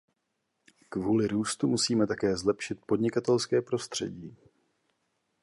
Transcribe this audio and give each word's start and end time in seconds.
Kvůli 0.89 1.27
růstu 1.27 1.67
musíme 1.67 2.07
také 2.07 2.37
zlepšit 2.37 2.85
podnikatelské 2.85 3.61
prostředí. 3.61 4.35